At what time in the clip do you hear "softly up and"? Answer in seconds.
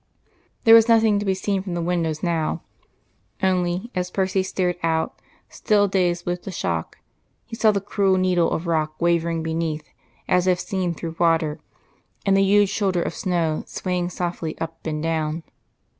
14.09-15.03